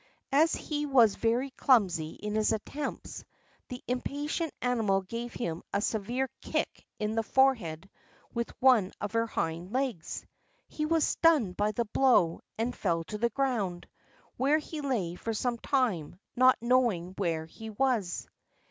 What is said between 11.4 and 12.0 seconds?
by the